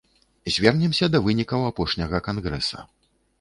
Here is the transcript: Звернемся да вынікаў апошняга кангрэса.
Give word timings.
Звернемся 0.53 1.09
да 1.15 1.21
вынікаў 1.25 1.67
апошняга 1.67 2.23
кангрэса. 2.31 2.79